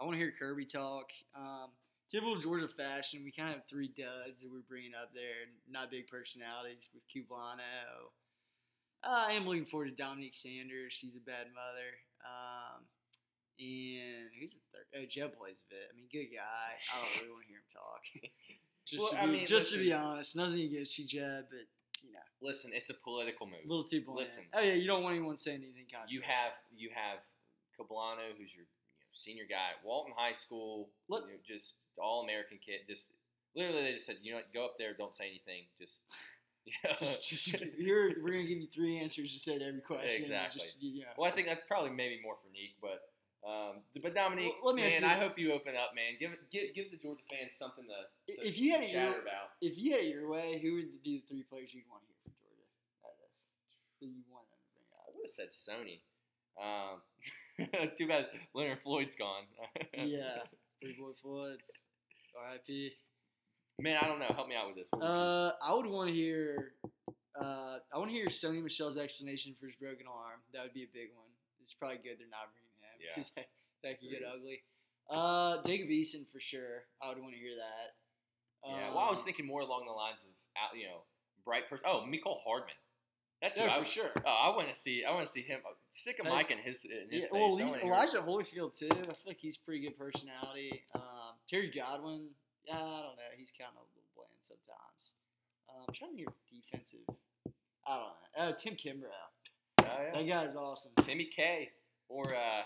[0.00, 1.06] I want to hear Kirby talk.
[1.36, 1.70] Um,
[2.10, 5.48] typical Georgia fashion, we kind of have three duds that we're bringing up there.
[5.68, 8.12] Not big personalities with Cublano.
[9.04, 10.92] Uh, I am looking forward to Dominick Sanders.
[10.94, 11.90] She's a bad mother.
[12.26, 12.82] Um,
[13.58, 14.86] and who's the third?
[14.96, 15.86] Oh, Jeb Blazevich.
[15.88, 16.74] I mean, good guy.
[16.92, 18.02] I don't really want to hear him talk.
[18.86, 21.66] Just, Well, to, I be, mean, just to be honest, nothing against you, Jeb, but
[22.06, 23.58] you know, Listen, it's a political move.
[23.64, 24.20] a little too bland.
[24.20, 24.44] Listen.
[24.54, 26.14] Oh yeah, you don't want anyone saying anything controversial.
[26.14, 27.18] You have you have
[27.74, 28.75] Cablano, who's your you know,
[29.16, 30.88] senior guy at Walton High School.
[31.08, 32.80] Look- you know, just all American kid.
[32.88, 33.08] Just
[33.54, 35.64] literally, they just said, you know, what, go up there, don't say anything.
[35.80, 36.00] Just,
[36.68, 36.92] you know.
[36.98, 37.48] just, just
[37.78, 40.22] here we're gonna give you three answers to say to every question.
[40.22, 40.60] Exactly.
[40.66, 41.14] Just, you know.
[41.16, 43.08] Well, I think that's probably maybe more for Neek, but
[43.46, 46.18] um, but Dominique, Well, let me ask man, you- I hope you open up, man.
[46.18, 49.54] Give give give the Georgia fans something to, to If you had chatter your- about.
[49.62, 52.10] If you had it your way, who would be the three players you'd want to
[52.10, 52.66] hear from Georgia?
[54.02, 56.02] That you want them to bring I would have said Sony.
[56.58, 56.98] Um,
[57.98, 59.44] too bad Leonard Floyd's gone.
[59.94, 60.38] yeah,
[60.82, 61.58] Big Boy Floyd,
[62.38, 62.92] R.I.P.
[63.80, 64.26] man, I don't know.
[64.34, 64.88] Help me out with this.
[64.90, 66.72] What would you Uh, I would want to hear.
[67.40, 70.40] Uh, I want to hear Sony Michel's explanation for his broken arm.
[70.54, 71.28] That would be a big one.
[71.60, 73.12] It's probably good they're not bringing him Yeah.
[73.14, 73.48] because that,
[73.84, 74.62] that could get ugly.
[75.10, 76.84] Uh, Jacob Eason for sure.
[77.02, 77.94] I would want to hear that.
[78.64, 81.04] Yeah, well, I was Um, thinking more along the lines of out, you know,
[81.44, 81.84] bright person.
[81.86, 82.74] Oh, Mecole Hardman.
[83.42, 84.10] That's who I for sure.
[84.24, 85.04] Oh, I want to see.
[85.04, 87.30] I want to see him stick a Hey, mic in his in his Yeah, face.
[87.32, 88.88] well, Elijah, Elijah Holyfield too.
[88.90, 90.82] I feel like he's pretty good personality.
[90.94, 92.28] Um, Terry Godwin,
[92.66, 93.30] yeah, I don't know.
[93.36, 95.14] He's kind of a little bland sometimes.
[95.68, 97.04] Um, I'm trying to hear defensive.
[97.86, 98.12] I don't know.
[98.38, 99.12] Oh, Tim Kimbrough.
[99.80, 100.10] Oh, yeah.
[100.14, 100.92] That guy's awesome.
[101.04, 101.70] Timmy K
[102.08, 102.62] or uh,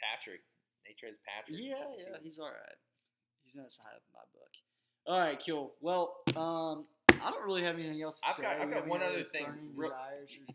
[0.00, 0.40] Patrick.
[0.88, 1.58] Natrez Patrick.
[1.60, 2.78] Yeah, yeah, he's all right.
[3.44, 4.50] He's not as high up in my book.
[5.06, 5.74] All right, cool.
[5.80, 6.84] Well, um,
[7.24, 8.42] I don't really have anything else to I've say.
[8.42, 9.46] got- I've got one other thing.
[9.74, 9.92] Real-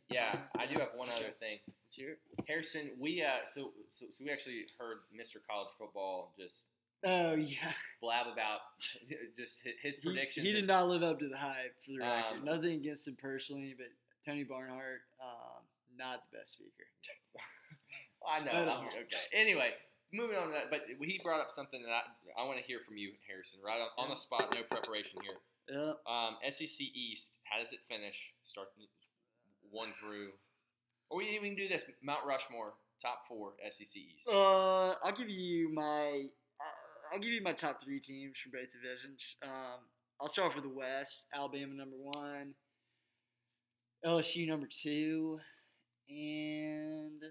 [0.10, 0.38] Yeah.
[0.58, 1.60] I do have one other thing.
[1.68, 2.20] Let's hear it.
[2.48, 5.38] Harrison, we uh, so, so so we actually heard Mr.
[5.50, 6.66] College Football just
[7.06, 8.60] Oh yeah, blab about
[9.38, 10.46] just his he, predictions.
[10.46, 12.38] he did and- not live up to the hype for the record.
[12.40, 13.88] Um, Nothing against him personally, but
[14.26, 15.64] Tony Barnhart, um,
[15.98, 16.86] not the best speaker.
[18.28, 18.52] I know.
[18.52, 18.72] I know.
[18.72, 19.18] I'm- okay.
[19.34, 19.72] Anyway,
[20.12, 22.80] moving on to that, but he brought up something that I, I want to hear
[22.86, 23.60] from you, Harrison.
[23.66, 25.38] Right on, on the spot, no preparation here.
[25.70, 25.94] Yeah.
[26.08, 28.34] Um, SEC East, how does it finish?
[28.46, 28.70] Start
[29.70, 30.30] one through,
[31.10, 34.28] or we even do this: Mount Rushmore, top four SEC East.
[34.28, 36.26] Uh, I'll give you my
[36.60, 39.36] uh, I'll give you my top three teams from both divisions.
[39.44, 39.86] Um,
[40.20, 41.26] I'll start off with the West.
[41.34, 42.54] Alabama number one,
[44.06, 45.40] LSU number two,
[46.10, 47.22] and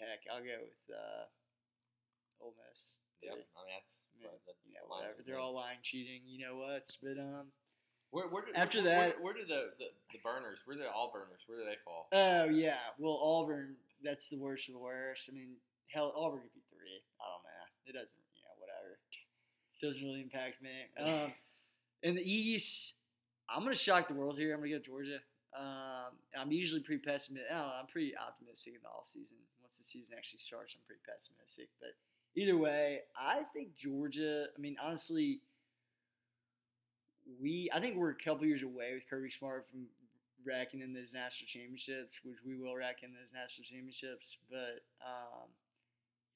[0.00, 1.28] heck, I'll go with uh,
[2.40, 2.96] Ole Miss.
[3.22, 3.32] Yep.
[3.36, 5.22] I mean that's You know, whatever.
[5.26, 6.22] They're all lying, cheating.
[6.26, 6.86] You know what?
[7.02, 7.46] But um,
[8.10, 10.58] Where, where do, After where, that- where, where do the, the, the burners?
[10.64, 11.40] Where do the all burners?
[11.46, 12.08] Where do they fall?
[12.12, 12.78] oh yeah.
[12.98, 13.76] Well, Auburn.
[14.02, 15.28] That's the worst of the worst.
[15.28, 15.56] I mean,
[15.92, 17.04] hell, Auburn could be three.
[17.20, 17.64] I don't know.
[17.84, 18.16] It doesn't.
[18.32, 18.96] You know, whatever.
[19.82, 20.70] Doesn't really impact me.
[21.00, 21.32] Um,
[22.02, 22.94] in the East,
[23.48, 24.54] I'm gonna shock the world here.
[24.56, 25.20] I'm gonna go Georgia.
[25.52, 27.44] Um, I'm usually pretty pessimistic.
[27.52, 29.36] I don't know, I'm pretty optimistic in the off season.
[29.60, 31.68] Once the season actually starts, I'm pretty pessimistic.
[31.76, 31.92] But
[32.36, 34.46] either way, I think Georgia.
[34.56, 35.40] I mean, honestly,
[37.40, 37.70] we.
[37.72, 39.86] I think we're a couple years away with Kirby Smart from
[40.46, 44.38] racking in those national championships, which we will rack in those national championships.
[44.48, 45.52] But um,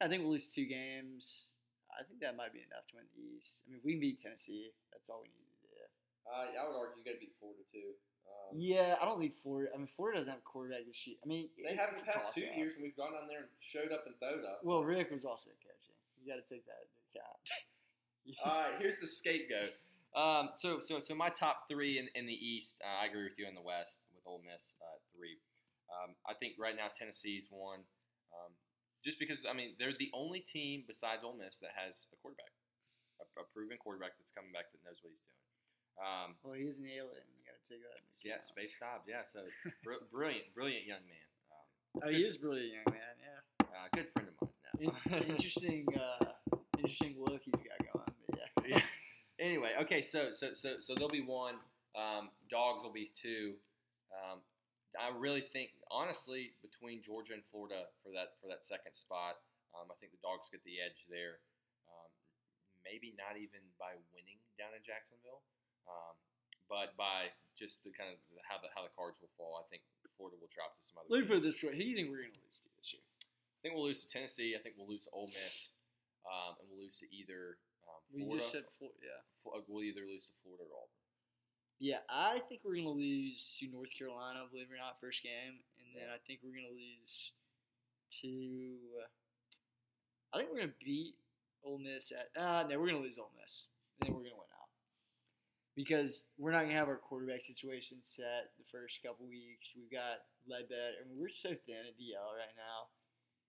[0.01, 1.55] I think we'll lose two games.
[1.95, 3.63] I think that might be enough to win the East.
[3.65, 4.75] I mean, if we can beat Tennessee.
[4.91, 5.75] That's all we need to do.
[6.27, 7.95] Uh, I would argue you got to beat Florida too.
[8.27, 9.71] Um, Yeah, I don't think Florida.
[9.75, 11.17] I mean, Florida doesn't have a quarterback this year.
[11.23, 12.57] I mean, They have in it's the past two toss-up.
[12.59, 14.61] years when we've gone on there and showed up and throwed up.
[14.63, 15.97] Well, Richt was also coaching.
[16.21, 17.39] You got to take that into account.
[18.45, 19.77] All right, here's the scapegoat.
[20.17, 23.37] Um, so, so, so my top three in, in the East, uh, I agree with
[23.37, 25.37] you in the West with Ole Miss uh, three.
[25.91, 27.83] Um, I think right now Tennessee's one,
[28.33, 28.55] um,
[29.05, 32.55] just because I mean they're the only team besides Ole Miss that has a quarterback,
[33.21, 35.34] a, a proven quarterback that's coming back that knows what he's doing.
[36.01, 37.23] Um, well, he's an alien.
[37.39, 38.01] You got to take that.
[38.25, 38.45] Yeah, account.
[38.45, 39.07] Space Dobbs.
[39.07, 39.41] Yeah, so
[39.85, 41.27] br- brilliant, brilliant young man.
[41.53, 43.15] Um, Oh, he is a young man.
[43.23, 43.67] Yeah.
[43.71, 44.75] uh, good friend of mine now.
[45.15, 46.27] In- interesting, uh,
[46.79, 48.11] interesting look he's got going.
[48.27, 48.83] But yeah.
[48.83, 48.83] yeah.
[49.39, 51.55] Anyway, okay, so so so so there'll be one.
[51.95, 53.55] Um, dogs will be two.
[54.11, 54.43] Um,
[54.99, 59.39] I really think, honestly, between Georgia and Florida for that for that second spot,
[59.75, 61.39] um, I think the dogs get the edge there.
[61.91, 62.11] Um,
[62.83, 65.43] maybe not even by winning down in Jacksonville,
[65.89, 66.15] um,
[66.69, 69.61] but by just the kind of how the how the cards will fall.
[69.61, 69.83] I think
[70.19, 71.09] Florida will drop to some other.
[71.11, 72.71] Let me put it this way: Who do you think we're going to lose to
[72.79, 73.03] this year?
[73.05, 74.55] I think we'll lose to Tennessee.
[74.57, 75.73] I think we'll lose to Ole Miss,
[76.29, 77.57] um, and we'll lose to either
[77.89, 78.43] um, We Florida.
[78.45, 78.99] just said Florida.
[79.01, 79.21] Yeah.
[79.49, 81.01] Uh, we'll either lose to Florida or Auburn.
[81.83, 85.59] Yeah, I think we're gonna lose to North Carolina, believe it or not, first game,
[85.83, 87.35] and then I think we're gonna lose
[88.23, 88.31] to.
[90.33, 91.15] I think we're gonna beat
[91.67, 92.31] Ole Miss at.
[92.39, 93.67] Uh, no, we're gonna lose Ole Miss,
[93.99, 94.54] and then we're gonna win out
[95.75, 99.75] because we're not gonna have our quarterback situation set the first couple weeks.
[99.75, 102.95] We've got Ledbetter, I mean, we're so thin at DL right now,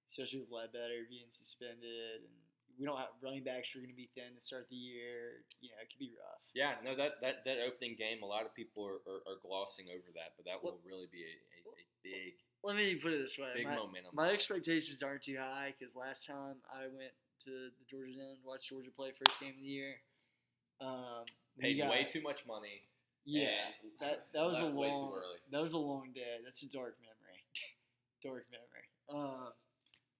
[0.09, 2.35] especially with Ledbetter being suspended, and
[2.75, 3.71] we don't have running backs.
[3.71, 5.45] We're gonna be thin to start the year.
[5.61, 6.43] You know, it could be rough.
[6.57, 9.93] Yeah, no, that, that, that opening game, a lot of people are, are, are glossing
[9.93, 12.33] over that, but that will really be a, a, a big,
[12.65, 14.17] Let me put it this way: big my, momentum.
[14.17, 17.13] my expectations aren't too high because last time I went
[17.45, 20.01] to the Georgia Dome, watched Georgia play first game of the year.
[20.81, 21.23] Um,
[21.59, 22.81] Paid got- way too much money.
[23.27, 23.49] Yeah,
[24.01, 25.37] that that was a left way too long early.
[25.51, 26.37] that was a long day.
[26.43, 27.41] That's a dark memory,
[28.23, 28.85] dark memory.
[29.09, 29.47] Um,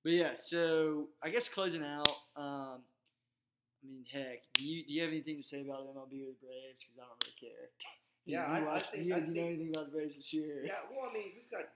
[0.04, 2.10] but yeah, so I guess closing out.
[2.36, 6.34] Um, I mean, heck, do you do you have anything to say about MLB or
[6.34, 6.82] the Braves?
[6.82, 7.70] Because I don't really care.
[8.28, 9.86] Yeah, Do you I- I watch- think- do you, I do you know anything about
[9.86, 10.64] the Braves this year?
[10.66, 11.70] Yeah, well, I mean, we've got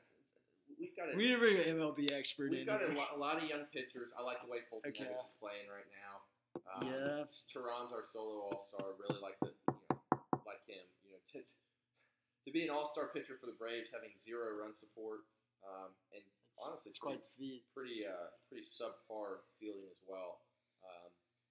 [0.79, 2.65] we've got a, We need to bring an MLB expert we've in.
[2.65, 2.97] got a, here.
[2.97, 4.09] lot, a lot of young pitchers.
[4.17, 5.03] I like the way Fulton Okay.
[5.05, 6.18] Is playing right now.
[6.55, 7.25] Um, Yeah.
[7.49, 8.93] Teheran's our solo all star.
[8.97, 10.85] Really like the you know like him.
[11.05, 14.73] You know to to be an all star pitcher for the Braves, having zero run
[14.73, 15.27] support,
[15.61, 20.41] um, and It's, honestly, it's quite the pretty uh, pretty subpar fielding as well.
[20.81, 21.09] Um,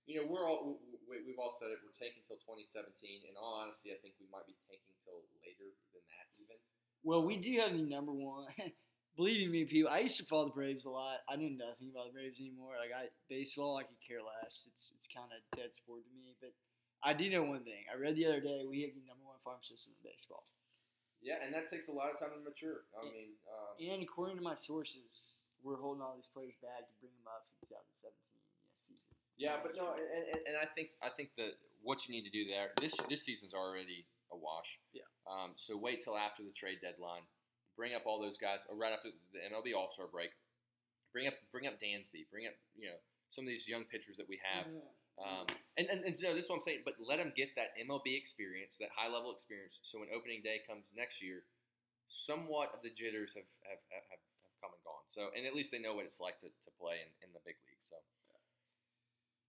[0.09, 1.79] you know, we're all we, we've all said it.
[1.85, 3.29] We're tanking till 2017.
[3.29, 6.59] In all honesty, I think we might be tanking till later than that even.
[7.05, 8.51] Well, we do have the number one.
[9.19, 9.91] Believe me, people.
[9.91, 11.27] I used to follow the Braves a lot.
[11.27, 12.79] I knew nothing about the Braves anymore.
[12.79, 14.71] Like I baseball, I could care less.
[14.71, 16.39] It's it's kind of dead sport to me.
[16.39, 16.55] But
[17.03, 17.83] I do know one thing.
[17.91, 20.47] I read the other day we have the number one farm system in baseball.
[21.19, 22.87] Yeah, and that takes a lot of time to mature.
[22.95, 26.95] I mean, um, And according to my sources, we're holding all these players back to
[27.03, 28.47] bring them up for 2017 you
[28.79, 29.03] season.
[29.35, 32.31] yeah, but no, and, and, and I think I think that what you need to
[32.31, 34.79] do there this this season's already a wash.
[34.95, 35.11] Yeah.
[35.27, 37.27] Um, so wait till after the trade deadline.
[37.79, 40.35] Bring up all those guys, right after the MLB All Star break.
[41.15, 42.27] Bring up bring up Dansby.
[42.29, 42.99] Bring up you know
[43.31, 44.67] some of these young pitchers that we have.
[45.19, 46.87] Um, and, and, and no, this is what I'm saying.
[46.87, 49.79] But let them get that MLB experience, that high level experience.
[49.83, 51.43] So when opening day comes next year,
[52.07, 54.23] somewhat of the jitters have have, have, have
[54.63, 55.07] come and gone.
[55.15, 57.43] So, and at least they know what it's like to, to play in, in the
[57.47, 57.83] big league.
[57.87, 57.97] So,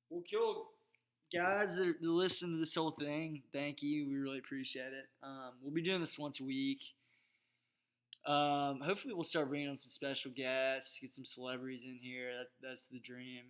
[0.09, 0.77] Well, kill
[1.33, 3.43] guys that, are, that listen to this whole thing.
[3.53, 4.07] Thank you.
[4.07, 5.05] We really appreciate it.
[5.21, 6.81] Um, we'll be doing this once a week.
[8.25, 12.31] Um, hopefully, we'll start bringing up some special guests, get some celebrities in here.
[12.37, 13.45] That, that's the dream.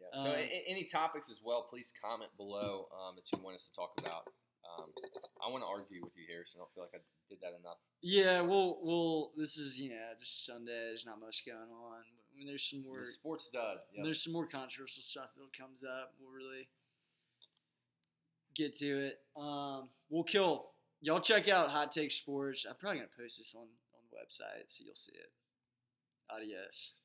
[0.00, 0.22] yeah.
[0.22, 3.56] So, Um, a- a- any topics as well, please comment below um, that you want
[3.56, 4.26] us to talk about.
[4.78, 4.92] Um,
[5.42, 7.00] I want to argue with you, here, so I don't feel like I
[7.30, 7.78] did that enough.
[8.02, 10.72] Yeah, well, well, this is you know just Sunday.
[10.90, 12.02] There's not much going on.
[12.36, 13.78] When there's some more, The sports dud.
[13.94, 14.04] Yep.
[14.04, 16.12] there's some more controversial stuff that comes up.
[16.20, 16.68] We'll really
[18.54, 19.20] get to it.
[19.36, 20.66] Um, we'll kill.
[21.00, 22.66] Y'all check out Hot Take Sports.
[22.68, 23.68] I'm probably gonna post this on on
[24.18, 25.30] website so you'll see it.
[26.30, 26.98] Adios.